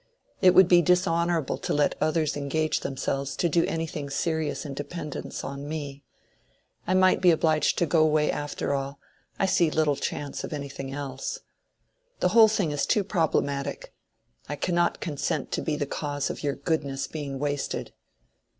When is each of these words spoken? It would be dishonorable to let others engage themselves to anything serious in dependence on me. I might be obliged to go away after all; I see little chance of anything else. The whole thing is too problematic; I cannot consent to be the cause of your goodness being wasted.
It 0.41 0.55
would 0.55 0.67
be 0.67 0.81
dishonorable 0.81 1.59
to 1.59 1.75
let 1.75 1.93
others 2.01 2.35
engage 2.35 2.79
themselves 2.79 3.35
to 3.35 3.67
anything 3.67 4.09
serious 4.09 4.65
in 4.65 4.73
dependence 4.73 5.43
on 5.43 5.69
me. 5.69 6.03
I 6.87 6.95
might 6.95 7.21
be 7.21 7.29
obliged 7.29 7.77
to 7.77 7.85
go 7.85 8.01
away 8.03 8.31
after 8.31 8.73
all; 8.73 8.97
I 9.37 9.45
see 9.45 9.69
little 9.69 9.95
chance 9.95 10.43
of 10.43 10.53
anything 10.53 10.91
else. 10.91 11.41
The 12.19 12.29
whole 12.29 12.47
thing 12.47 12.71
is 12.71 12.87
too 12.87 13.03
problematic; 13.03 13.93
I 14.49 14.55
cannot 14.55 15.01
consent 15.01 15.51
to 15.51 15.61
be 15.61 15.75
the 15.75 15.85
cause 15.85 16.31
of 16.31 16.41
your 16.41 16.55
goodness 16.55 17.05
being 17.05 17.37
wasted. 17.37 17.93